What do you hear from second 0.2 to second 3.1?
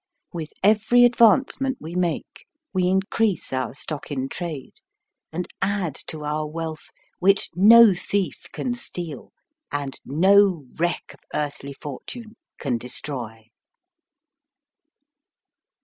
With every advancement we make we in